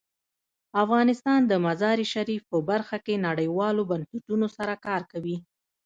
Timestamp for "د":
1.45-1.53